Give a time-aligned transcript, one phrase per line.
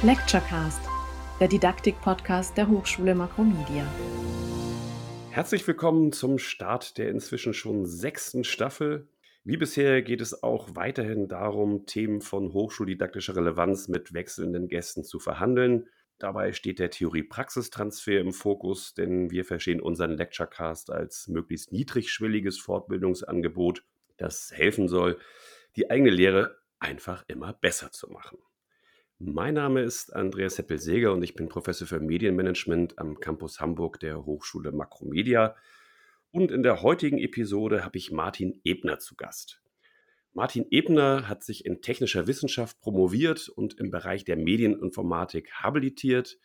[0.00, 0.80] Lecturecast,
[1.40, 3.84] der Didaktik-Podcast der Hochschule Makromedia.
[5.30, 9.08] Herzlich willkommen zum Start der inzwischen schon sechsten Staffel.
[9.42, 15.18] Wie bisher geht es auch weiterhin darum, Themen von hochschuldidaktischer Relevanz mit wechselnden Gästen zu
[15.18, 15.88] verhandeln.
[16.20, 23.82] Dabei steht der Theorie-Praxistransfer im Fokus, denn wir verstehen unseren Lecturecast als möglichst niedrigschwelliges Fortbildungsangebot,
[24.16, 25.18] das helfen soll,
[25.74, 28.38] die eigene Lehre einfach immer besser zu machen.
[29.20, 34.24] Mein Name ist Andreas Heppel-Seger und ich bin Professor für Medienmanagement am Campus Hamburg der
[34.24, 35.56] Hochschule Makromedia.
[36.30, 39.60] Und in der heutigen Episode habe ich Martin Ebner zu Gast.
[40.34, 46.38] Martin Ebner hat sich in technischer Wissenschaft promoviert und im Bereich der Medieninformatik habilitiert.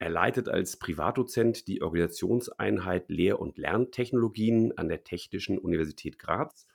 [0.00, 6.66] Er leitet als Privatdozent die Organisationseinheit Lehr- und Lerntechnologien an der Technischen Universität Graz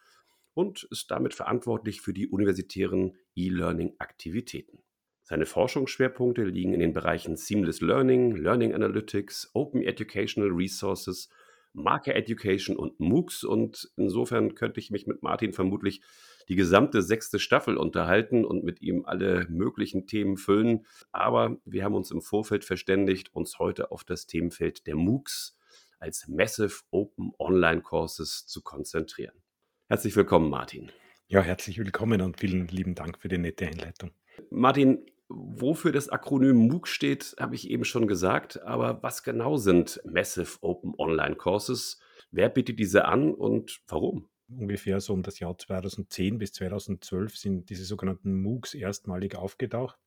[0.53, 4.80] und ist damit verantwortlich für die universitären E-Learning-Aktivitäten.
[5.23, 11.30] Seine Forschungsschwerpunkte liegen in den Bereichen Seamless Learning, Learning Analytics, Open Educational Resources,
[11.72, 13.45] Marker Education und MOOCs.
[13.45, 16.02] Und insofern könnte ich mich mit Martin vermutlich
[16.50, 20.86] die gesamte sechste Staffel unterhalten und mit ihm alle möglichen Themen füllen.
[21.14, 25.58] Aber wir haben uns im Vorfeld verständigt, uns heute auf das Themenfeld der MOOCs
[26.00, 29.42] als Massive Open Online Courses zu konzentrieren.
[29.88, 30.92] Herzlich willkommen, Martin.
[31.28, 34.12] Ja, herzlich willkommen und vielen lieben Dank für die nette Einleitung.
[34.50, 38.62] Martin, wofür das Akronym MOOC steht, habe ich eben schon gesagt.
[38.64, 42.00] Aber was genau sind Massive Open Online Courses?
[42.31, 44.30] Wer bietet diese an und warum?
[44.50, 49.98] Ungefähr so um das Jahr 2010 bis 2012 sind diese sogenannten MOOCs erstmalig aufgetaucht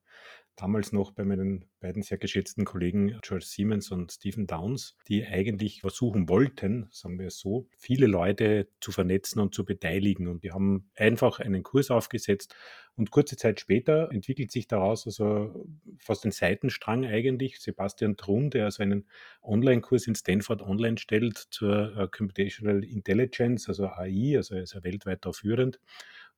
[0.56, 5.82] damals noch bei meinen beiden sehr geschätzten Kollegen George Siemens und Stephen Downs, die eigentlich
[5.82, 10.28] versuchen wollten, sagen wir es so, viele Leute zu vernetzen und zu beteiligen.
[10.28, 12.56] Und die haben einfach einen Kurs aufgesetzt.
[12.96, 15.66] Und kurze Zeit später entwickelt sich daraus also
[15.98, 17.60] fast ein Seitenstrang eigentlich.
[17.60, 19.06] Sebastian Trun, der also einen
[19.42, 24.82] Online-Kurs in Stanford online stellt zur äh, Computational Intelligence, also AI, also er ist ja
[24.82, 25.78] weltweit da führend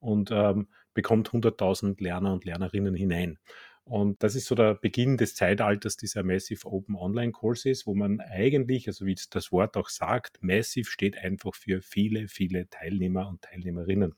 [0.00, 3.38] und ähm, bekommt 100.000 Lerner und Lernerinnen hinein.
[3.88, 8.20] Und das ist so der Beginn des Zeitalters dieser Massive Open Online Courses, wo man
[8.20, 13.40] eigentlich, also wie das Wort auch sagt, Massive steht einfach für viele, viele Teilnehmer und
[13.42, 14.14] Teilnehmerinnen.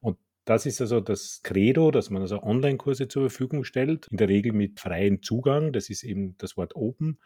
[0.00, 0.16] Und
[0.46, 4.52] das ist also das Credo, dass man also Online-Kurse zur Verfügung stellt, in der Regel
[4.52, 5.72] mit freiem Zugang.
[5.72, 7.18] Das ist eben das Wort Open.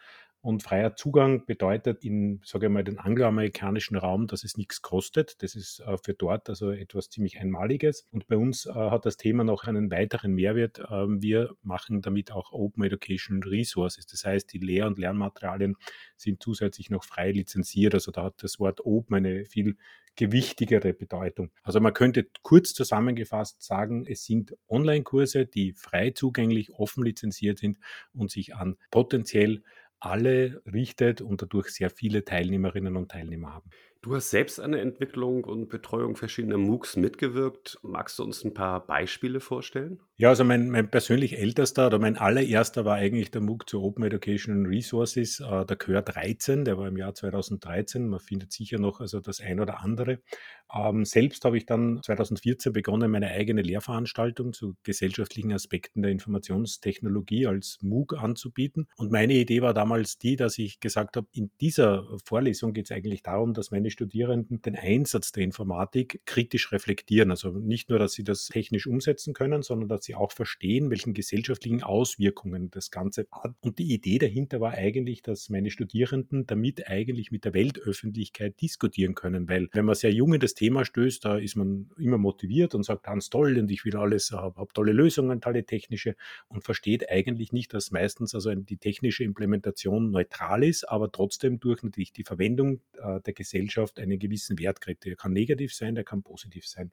[0.45, 5.43] Und freier Zugang bedeutet in, sage ich mal, den angloamerikanischen Raum, dass es nichts kostet.
[5.43, 8.07] Das ist äh, für dort also etwas ziemlich Einmaliges.
[8.11, 10.83] Und bei uns äh, hat das Thema noch einen weiteren Mehrwert.
[10.91, 14.05] Ähm, wir machen damit auch Open Education Resources.
[14.05, 15.77] Das heißt, die Lehr- und Lernmaterialien
[16.19, 17.95] sind zusätzlich noch frei lizenziert.
[17.95, 19.79] Also da hat das Wort Open eine viel
[20.17, 21.51] gewichtigere Bedeutung.
[21.63, 27.79] Also man könnte kurz zusammengefasst sagen, es sind Online-Kurse, die frei zugänglich, offen lizenziert sind
[28.13, 29.63] und sich an potenziell
[30.07, 33.71] alle richtet und dadurch sehr viele Teilnehmerinnen und Teilnehmer haben.
[34.05, 37.79] Du hast selbst an der Entwicklung und Betreuung verschiedener MOOCs mitgewirkt.
[37.81, 39.99] Magst du uns ein paar Beispiele vorstellen?
[40.19, 44.05] Ja, also mein, mein persönlich ältester oder mein allererster war eigentlich der MOOC zu Open
[44.05, 48.07] Education Resources, äh, der Chör 13, der war im Jahr 2013.
[48.07, 50.19] Man findet sicher noch also das ein oder andere.
[50.73, 57.47] Ähm, selbst habe ich dann 2014 begonnen, meine eigene Lehrveranstaltung zu gesellschaftlichen Aspekten der Informationstechnologie
[57.47, 58.89] als MOOC anzubieten.
[58.97, 62.93] Und meine Idee war damals die, dass ich gesagt habe, in dieser Vorlesung geht es
[62.93, 67.31] eigentlich darum, dass meine Studierenden den Einsatz der Informatik kritisch reflektieren.
[67.31, 71.15] Also nicht nur, dass sie das technisch umsetzen können, sondern dass sie auch verstehen, welchen
[71.15, 73.55] gesellschaftlichen Auswirkungen das Ganze hat.
[73.61, 79.15] Und die Idee dahinter war eigentlich, dass meine Studierenden damit eigentlich mit der Weltöffentlichkeit diskutieren
[79.15, 82.85] können, weil wenn man sehr jung in Thema stößt, da ist man immer motiviert und
[82.85, 86.17] sagt, ganz toll und ich will alles, habe hab tolle Lösungen, tolle technische
[86.49, 91.83] und versteht eigentlich nicht, dass meistens also die technische Implementation neutral ist, aber trotzdem durch
[91.83, 95.05] natürlich die Verwendung äh, der Gesellschaft einen gewissen Wert kriegt.
[95.05, 96.93] Der kann negativ sein, der kann positiv sein.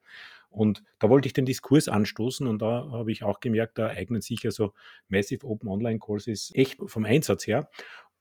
[0.49, 4.21] Und da wollte ich den Diskurs anstoßen und da habe ich auch gemerkt, da eignen
[4.21, 4.73] sich also
[5.07, 7.69] Massive Open Online Courses echt vom Einsatz her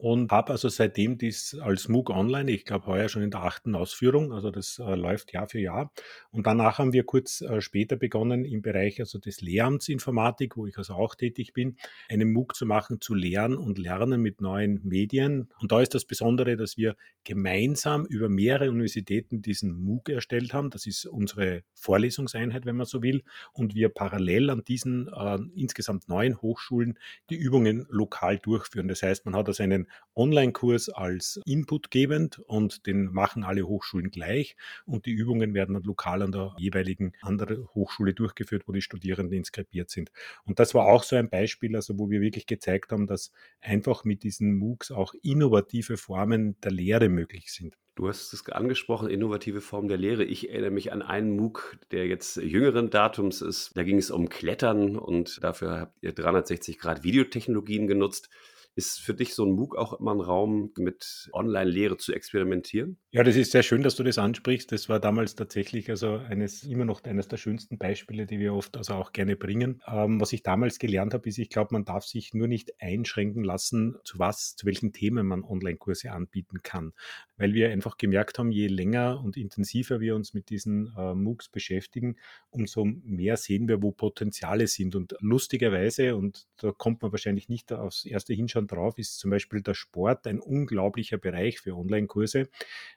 [0.00, 3.74] und habe also seitdem dies als MOOC online, ich glaube heuer schon in der achten
[3.74, 5.92] Ausführung, also das äh, läuft Jahr für Jahr.
[6.30, 10.66] Und danach haben wir kurz äh, später begonnen, im Bereich also des Lehramts Informatik, wo
[10.66, 11.76] ich also auch tätig bin,
[12.08, 15.50] einen MOOC zu machen zu Lehren und Lernen mit neuen Medien.
[15.60, 20.70] Und da ist das Besondere, dass wir gemeinsam über mehrere Universitäten diesen MOOC erstellt haben.
[20.70, 23.22] Das ist unsere Vorlesungseinheit, wenn man so will.
[23.52, 26.98] Und wir parallel an diesen äh, insgesamt neun Hochschulen
[27.28, 28.88] die Übungen lokal durchführen.
[28.88, 34.56] Das heißt, man hat also einen Online-Kurs als inputgebend und den machen alle Hochschulen gleich
[34.84, 39.38] und die Übungen werden dann lokal an der jeweiligen anderen Hochschule durchgeführt, wo die Studierenden
[39.38, 40.10] inskribiert sind.
[40.44, 44.04] Und das war auch so ein Beispiel, also wo wir wirklich gezeigt haben, dass einfach
[44.04, 47.76] mit diesen MOOCs auch innovative Formen der Lehre möglich sind.
[48.00, 50.24] Du hast es angesprochen, innovative Form der Lehre.
[50.24, 53.76] Ich erinnere mich an einen MOOC, der jetzt jüngeren Datums ist.
[53.76, 58.30] Da ging es um Klettern und dafür habt ihr 360 Grad Videotechnologien genutzt.
[58.80, 62.96] Ist für dich so ein MOOC auch immer ein Raum, mit Online-Lehre zu experimentieren?
[63.10, 64.72] Ja, das ist sehr schön, dass du das ansprichst.
[64.72, 68.78] Das war damals tatsächlich also eines, immer noch eines der schönsten Beispiele, die wir oft
[68.78, 69.82] also auch gerne bringen.
[69.86, 73.44] Ähm, was ich damals gelernt habe, ist, ich glaube, man darf sich nur nicht einschränken
[73.44, 76.94] lassen, zu was, zu welchen Themen man Online-Kurse anbieten kann.
[77.36, 81.50] Weil wir einfach gemerkt haben, je länger und intensiver wir uns mit diesen äh, MOOCs
[81.50, 82.16] beschäftigen,
[82.48, 84.94] umso mehr sehen wir, wo Potenziale sind.
[84.94, 89.62] Und lustigerweise, und da kommt man wahrscheinlich nicht aufs erste Hinschauen drauf, ist zum Beispiel
[89.62, 92.48] der Sport ein unglaublicher Bereich für Online-Kurse.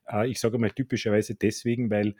[0.07, 2.15] Äh, ich sage mal typischerweise deswegen, weil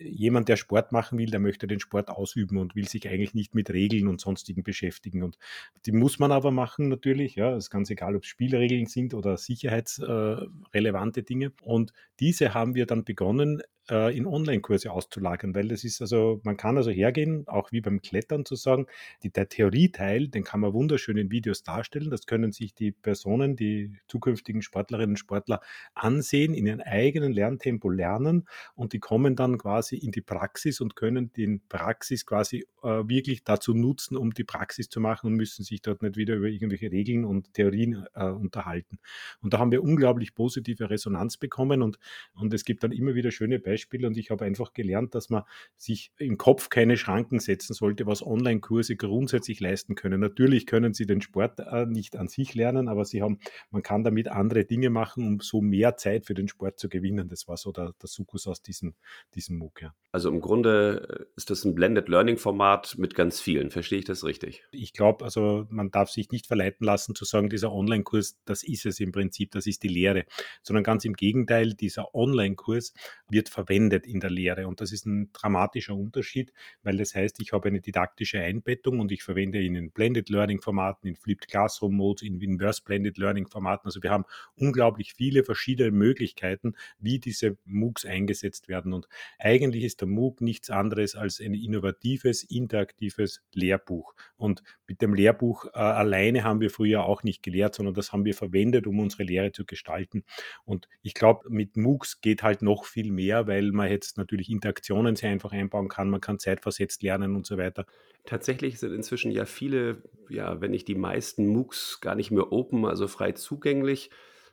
[0.00, 3.54] jemand, der Sport machen will, der möchte den Sport ausüben und will sich eigentlich nicht
[3.54, 5.22] mit Regeln und sonstigen beschäftigen.
[5.22, 5.38] Und
[5.86, 7.34] die muss man aber machen natürlich.
[7.34, 11.52] Ja, es ist ganz egal, ob es Spielregeln sind oder sicherheitsrelevante Dinge.
[11.62, 16.56] Und diese haben wir dann begonnen, äh, in Online-Kurse auszulagern, weil das ist also, man
[16.56, 18.86] kann also hergehen, auch wie beim Klettern zu sagen,
[19.22, 22.10] die, der Theorieteil, den kann man wunderschön in Videos darstellen.
[22.10, 25.60] Das können sich die Personen, die zukünftigen Sportlerinnen und Sportler
[25.94, 30.96] ansehen, in ihrem eigenen Lerntempo lernen und die kommen dann quasi in die Praxis und
[30.96, 35.82] können den Praxis quasi wirklich dazu nutzen, um die Praxis zu machen und müssen sich
[35.82, 38.98] dort nicht wieder über irgendwelche Regeln und Theorien äh, unterhalten.
[39.40, 41.98] Und da haben wir unglaublich positive Resonanz bekommen und,
[42.34, 45.30] und es gibt dann immer wieder schöne Beispiele, Beispiel und ich habe einfach gelernt, dass
[45.30, 45.42] man
[45.76, 50.20] sich im Kopf keine Schranken setzen sollte, was Online-Kurse grundsätzlich leisten können.
[50.20, 53.38] Natürlich können sie den Sport äh, nicht an sich lernen, aber sie haben,
[53.70, 57.28] man kann damit andere Dinge machen, um so mehr Zeit für den Sport zu gewinnen.
[57.28, 58.94] Das war so der, der Sukkus aus diesem,
[59.34, 59.82] diesem MOOC.
[59.82, 59.94] Ja.
[60.12, 63.70] Also im Grunde äh, ist das ein Blended Learning Format mit ganz vielen.
[63.70, 64.64] Verstehe ich das richtig?
[64.72, 68.86] Ich glaube, also man darf sich nicht verleiten lassen zu sagen, dieser Online-Kurs, das ist
[68.86, 70.24] es im Prinzip, das ist die Lehre,
[70.62, 72.92] sondern ganz im Gegenteil, dieser Online-Kurs
[73.28, 74.66] wird verwendet in der Lehre.
[74.66, 76.52] Und das ist ein dramatischer Unterschied,
[76.82, 80.60] weil das heißt, ich habe eine didaktische Einbettung und ich verwende ihn in Blended Learning
[80.60, 83.86] Formaten, in Flipped Classroom Modes, in Inverse Blended Learning Formaten.
[83.86, 88.92] Also wir haben unglaublich viele verschiedene Möglichkeiten, wie diese MOOCs eingesetzt werden.
[88.92, 89.08] Und
[89.38, 94.14] eigentlich ist der MOOC nichts anderes als ein innovatives, interaktives Lehrbuch.
[94.36, 98.24] Und mit dem Lehrbuch äh, alleine haben wir früher auch nicht gelehrt, sondern das haben
[98.24, 100.24] wir verwendet, um unsere Lehre zu gestalten.
[100.64, 105.16] Und ich glaube, mit MOOCs geht halt noch viel mehr, weil man jetzt natürlich Interaktionen
[105.16, 107.86] sehr einfach einbauen kann, man kann zeitversetzt lernen und so weiter.
[108.24, 112.84] Tatsächlich sind inzwischen ja viele, ja, wenn nicht die meisten MOOCs gar nicht mehr open,
[112.84, 114.10] also frei zugänglich.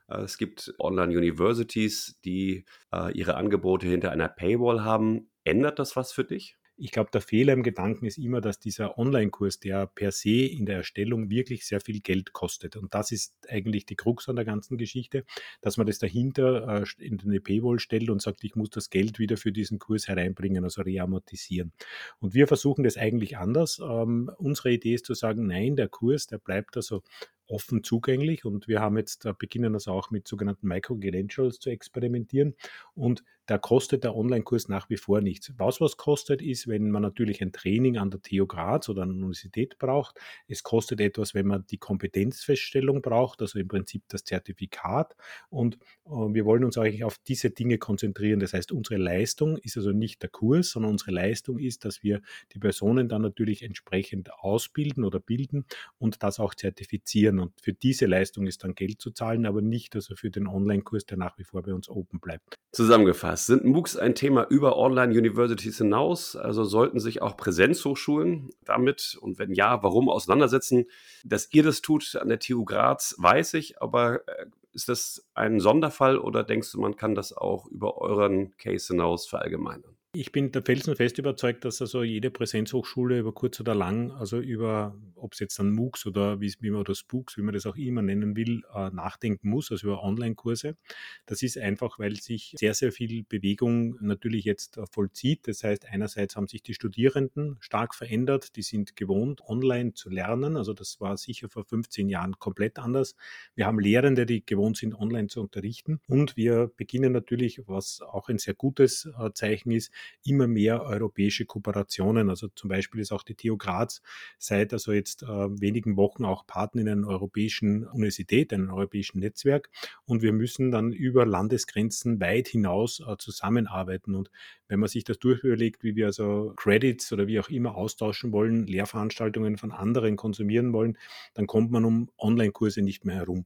[0.08, 5.30] Äh, es gibt Online-Universities, die äh, ihre Angebote hinter einer Paywall haben.
[5.44, 6.58] Ändert das was für dich?
[6.78, 10.66] Ich glaube, der Fehler im Gedanken ist immer, dass dieser Online-Kurs, der per se in
[10.66, 12.76] der Erstellung wirklich sehr viel Geld kostet.
[12.76, 15.24] Und das ist eigentlich die Krux an der ganzen Geschichte,
[15.62, 19.20] dass man das dahinter äh, in eine Paywall stellt und sagt, ich muss das Geld
[19.20, 21.72] wieder für diesen Kurs hereinbringen, also reamortisieren.
[22.20, 23.80] Und wir versuchen das eigentlich anders.
[23.80, 27.04] Ähm, unsere Idee ist zu sagen, nein, der Kurs, der bleibt also
[27.48, 32.56] offen zugänglich und wir haben jetzt, beginnen das auch mit sogenannten Micro-Credentials zu experimentieren
[32.96, 35.54] und da kostet der Online-Kurs nach wie vor nichts.
[35.58, 39.10] Was was kostet ist, wenn man natürlich ein Training an der TU Graz oder an
[39.10, 40.20] der Universität braucht.
[40.48, 45.16] Es kostet etwas, wenn man die Kompetenzfeststellung braucht, also im Prinzip das Zertifikat.
[45.50, 45.76] Und
[46.06, 48.40] äh, wir wollen uns eigentlich auf diese Dinge konzentrieren.
[48.40, 52.22] Das heißt, unsere Leistung ist also nicht der Kurs, sondern unsere Leistung ist, dass wir
[52.54, 55.66] die Personen dann natürlich entsprechend ausbilden oder bilden
[56.00, 57.40] und das auch zertifizieren.
[57.40, 61.06] Und für diese Leistung ist dann Geld zu zahlen, aber nicht also für den Online-Kurs,
[61.06, 62.56] der nach wie vor bei uns open bleibt.
[62.72, 63.46] Zusammengefasst zusammengefasst.
[63.46, 66.36] Sind MOOCs ein Thema über Online-Universities hinaus?
[66.36, 70.86] Also sollten sich auch Präsenzhochschulen damit und wenn ja, warum auseinandersetzen?
[71.24, 75.60] Dass ihr das tut an der TU Graz, weiß ich, aber äh, ist das ein
[75.60, 79.96] Sonderfall oder denkst du, man kann das auch über euren Case hinaus verallgemeinern?
[80.18, 84.98] Ich bin der felsenfest überzeugt, dass also jede Präsenzhochschule über kurz oder lang, also über,
[85.16, 87.76] ob es jetzt dann MOOCs oder wie, wie man oder Spooks, wie man das auch
[87.76, 90.78] immer nennen will, äh, nachdenken muss, also über Online-Kurse.
[91.26, 95.50] Das ist einfach, weil sich sehr, sehr viel Bewegung natürlich jetzt äh, vollzieht.
[95.50, 100.56] Das heißt, einerseits haben sich die Studierenden stark verändert, die sind gewohnt, online zu lernen.
[100.56, 103.16] Also das war sicher vor 15 Jahren komplett anders.
[103.54, 106.00] Wir haben Lehrende, die gewohnt sind, online zu unterrichten.
[106.08, 109.92] Und wir beginnen natürlich, was auch ein sehr gutes äh, Zeichen ist,
[110.24, 112.30] immer mehr europäische Kooperationen.
[112.30, 114.02] Also zum Beispiel ist auch die TU Graz
[114.38, 119.70] seit also jetzt äh, wenigen Wochen auch Partner in einer europäischen Universität, einem europäischen Netzwerk.
[120.06, 124.16] Und wir müssen dann über Landesgrenzen weit hinaus äh, zusammenarbeiten.
[124.16, 124.32] Und
[124.68, 128.66] wenn man sich das durchüberlegt, wie wir also Credits oder wie auch immer austauschen wollen,
[128.66, 130.98] Lehrveranstaltungen von anderen konsumieren wollen,
[131.34, 133.46] dann kommt man um Online-Kurse nicht mehr herum.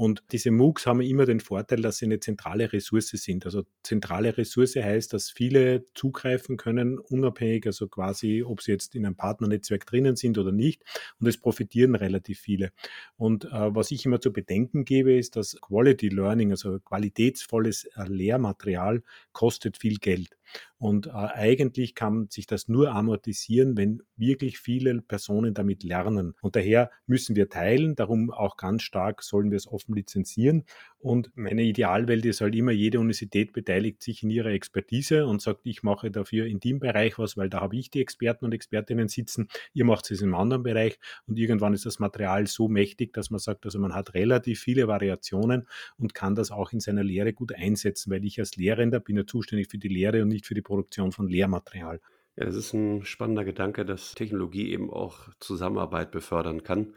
[0.00, 3.44] Und diese MOOCs haben immer den Vorteil, dass sie eine zentrale Ressource sind.
[3.44, 9.04] Also zentrale Ressource heißt, dass viele zugreifen können, unabhängig, also quasi, ob sie jetzt in
[9.04, 10.82] einem Partnernetzwerk drinnen sind oder nicht.
[11.18, 12.72] Und es profitieren relativ viele.
[13.18, 18.04] Und äh, was ich immer zu bedenken gebe, ist, dass Quality Learning, also qualitätsvolles äh,
[18.08, 19.02] Lehrmaterial,
[19.32, 20.38] kostet viel Geld.
[20.78, 26.34] Und äh, eigentlich kann sich das nur amortisieren, wenn wirklich viele Personen damit lernen.
[26.40, 30.64] Und daher müssen wir teilen, darum auch ganz stark sollen wir es offen lizenzieren.
[30.98, 35.60] Und meine Idealwelt ist halt immer, jede Universität beteiligt sich in ihrer Expertise und sagt,
[35.64, 39.08] ich mache dafür in dem Bereich was, weil da habe ich die Experten und Expertinnen
[39.08, 43.30] sitzen, ihr macht es im anderen Bereich und irgendwann ist das Material so mächtig, dass
[43.30, 45.66] man sagt, also man hat relativ viele Variationen
[45.96, 49.26] und kann das auch in seiner Lehre gut einsetzen, weil ich als Lehrender bin ja
[49.26, 52.00] zuständig für die Lehre und nicht für die Produktion von Lehrmaterial.
[52.36, 56.94] Ja, das ist ein spannender Gedanke, dass Technologie eben auch Zusammenarbeit befördern kann.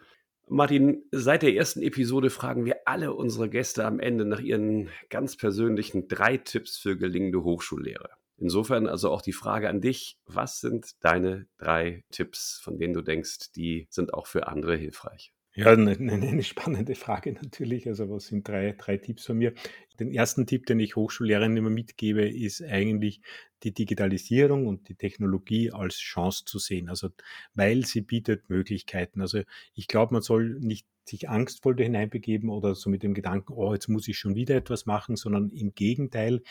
[0.47, 5.38] Martin, seit der ersten Episode fragen wir alle unsere Gäste am Ende nach ihren ganz
[5.38, 8.09] persönlichen drei Tipps für gelingende Hochschullehre.
[8.38, 13.01] Insofern also auch die Frage an dich, was sind deine drei Tipps, von denen du
[13.01, 15.32] denkst, die sind auch für andere hilfreich?
[15.55, 17.88] Ja, eine, eine, spannende Frage natürlich.
[17.88, 19.53] Also was sind drei, drei Tipps von mir?
[20.00, 23.22] Den ersten Tipp, den ich Hochschullehrern immer mitgebe, ist eigentlich
[23.62, 26.89] die Digitalisierung und die Technologie als Chance zu sehen.
[26.89, 27.10] Also
[27.53, 29.22] weil sie bietet Möglichkeiten.
[29.22, 29.41] Also
[29.75, 33.74] ich glaube, man soll nicht sich angstvoll da hineinbegeben oder so mit dem Gedanken, oh,
[33.74, 36.41] jetzt muss ich schon wieder etwas machen, sondern im Gegenteil,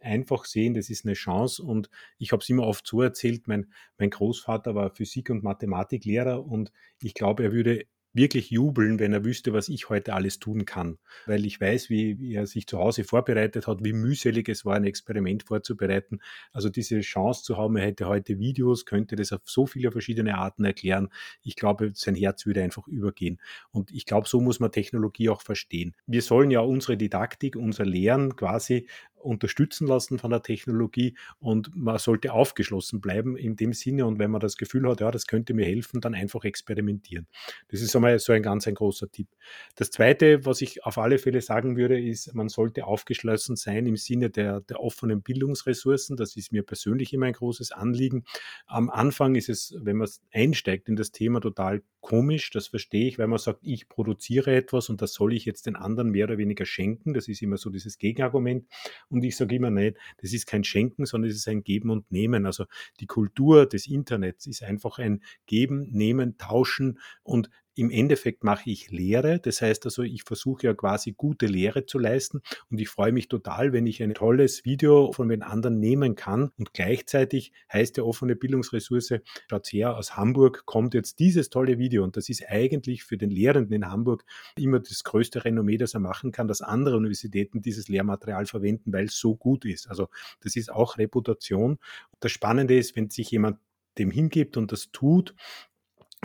[0.00, 1.62] einfach sehen, das ist eine Chance.
[1.62, 6.44] Und ich habe es immer oft so erzählt, mein, mein Großvater war Physik- und Mathematiklehrer
[6.44, 6.72] und
[7.02, 10.98] ich glaube, er würde wirklich jubeln, wenn er wüsste, was ich heute alles tun kann.
[11.26, 14.84] Weil ich weiß, wie, er sich zu Hause vorbereitet hat, wie mühselig es war, ein
[14.84, 16.20] Experiment vorzubereiten.
[16.52, 20.36] Also diese Chance zu haben, er hätte heute Videos, könnte das auf so viele verschiedene
[20.36, 21.08] Arten erklären.
[21.42, 23.40] Ich glaube, sein Herz würde einfach übergehen.
[23.70, 25.94] Und ich glaube, so muss man Technologie auch verstehen.
[26.06, 28.86] Wir sollen ja unsere Didaktik, unser Lehren quasi
[29.22, 34.30] unterstützen lassen von der Technologie und man sollte aufgeschlossen bleiben in dem Sinne und wenn
[34.30, 37.26] man das Gefühl hat, ja, das könnte mir helfen, dann einfach experimentieren.
[37.68, 39.28] Das ist einmal so ein ganz ein großer Tipp.
[39.76, 43.96] Das zweite, was ich auf alle Fälle sagen würde, ist, man sollte aufgeschlossen sein im
[43.96, 46.16] Sinne der, der offenen Bildungsressourcen.
[46.16, 48.24] Das ist mir persönlich immer ein großes Anliegen.
[48.66, 52.50] Am Anfang ist es, wenn man einsteigt in das Thema, total komisch.
[52.50, 55.76] Das verstehe ich, weil man sagt, ich produziere etwas und das soll ich jetzt den
[55.76, 57.14] anderen mehr oder weniger schenken.
[57.14, 58.66] Das ist immer so dieses Gegenargument.
[59.10, 62.10] Und ich sage immer, nein, das ist kein Schenken, sondern es ist ein Geben und
[62.10, 62.46] Nehmen.
[62.46, 62.66] Also
[63.00, 68.90] die Kultur des Internets ist einfach ein Geben, Nehmen, Tauschen und im Endeffekt mache ich
[68.90, 69.38] Lehre.
[69.38, 73.28] Das heißt also, ich versuche ja quasi gute Lehre zu leisten und ich freue mich
[73.28, 78.04] total, wenn ich ein tolles Video von den anderen nehmen kann und gleichzeitig heißt der
[78.04, 79.14] offene Bildungsressource,
[79.48, 83.30] schaut her, aus Hamburg kommt jetzt dieses tolle Video und das ist eigentlich für den
[83.30, 84.24] Lehrenden in Hamburg
[84.56, 89.04] immer das größte Renommee, das er machen kann, dass andere Universitäten dieses Lehrmaterial verwenden, weil
[89.04, 89.88] es so gut ist.
[89.88, 90.08] Also
[90.40, 91.78] das ist auch Reputation.
[92.18, 93.58] Das Spannende ist, wenn sich jemand
[93.98, 95.34] dem hingibt und das tut,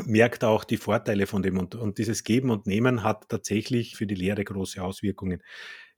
[0.05, 4.07] merkt auch die Vorteile von dem und, und dieses Geben und Nehmen hat tatsächlich für
[4.07, 5.43] die Lehre große Auswirkungen.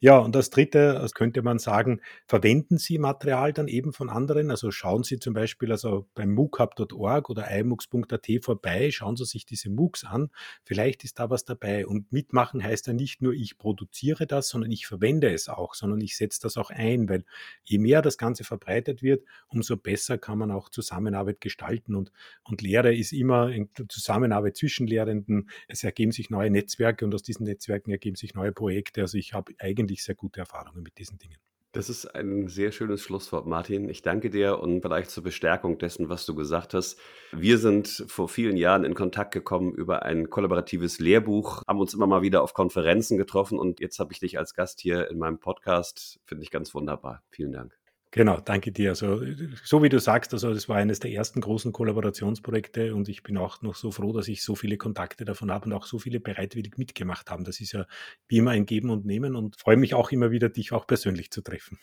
[0.05, 4.51] Ja, und das Dritte, das könnte man sagen, verwenden Sie Material dann eben von anderen?
[4.51, 9.71] Also schauen Sie zum Beispiel also beim moocup.org oder imooks.at vorbei, schauen Sie sich diese
[9.71, 10.29] MOOCs an,
[10.63, 11.88] vielleicht ist da was dabei.
[11.88, 16.00] Und mitmachen heißt ja nicht nur, ich produziere das, sondern ich verwende es auch, sondern
[16.01, 17.25] ich setze das auch ein, weil
[17.63, 21.95] je mehr das Ganze verbreitet wird, umso besser kann man auch Zusammenarbeit gestalten.
[21.95, 22.12] Und,
[22.43, 23.51] und Lehre ist immer
[23.89, 25.50] Zusammenarbeit zwischen Lehrenden.
[25.67, 29.01] Es ergeben sich neue Netzwerke und aus diesen Netzwerken ergeben sich neue Projekte.
[29.01, 31.38] Also ich habe eigentlich eigentlich sehr gute Erfahrungen mit diesen Dingen.
[31.72, 33.90] Das ist ein sehr schönes Schlusswort, Martin.
[33.90, 36.98] Ich danke dir und vielleicht zur Bestärkung dessen, was du gesagt hast.
[37.34, 42.08] Wir sind vor vielen Jahren in Kontakt gekommen über ein kollaboratives Lehrbuch, haben uns immer
[42.08, 45.40] mal wieder auf Konferenzen getroffen und jetzt habe ich dich als Gast hier in meinem
[45.40, 46.22] Podcast.
[46.24, 47.24] Finde ich ganz wunderbar.
[47.30, 47.85] Vielen Dank.
[48.15, 48.91] Genau, danke dir.
[48.91, 49.19] Also,
[49.65, 53.36] so wie du sagst, also das war eines der ersten großen Kollaborationsprojekte und ich bin
[53.36, 56.22] auch noch so froh, dass ich so viele Kontakte davon habe und auch so viele
[56.22, 57.43] bereitwillig mitgemacht haben.
[57.43, 57.86] Das ist ja
[58.29, 61.29] wie immer ein Geben und Nehmen und freue mich auch immer wieder, dich auch persönlich
[61.29, 61.77] zu treffen.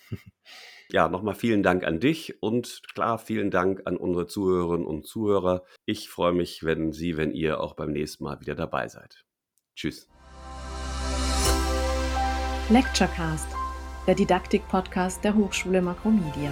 [0.91, 5.65] Ja, nochmal vielen Dank an dich und klar, vielen Dank an unsere Zuhörerinnen und Zuhörer.
[5.87, 9.25] Ich freue mich, wenn Sie, wenn ihr auch beim nächsten Mal wieder dabei seid.
[9.75, 10.11] Tschüss.
[12.69, 13.62] Lecturecast
[14.07, 16.51] der Didaktik-Podcast der Hochschule Makromedia.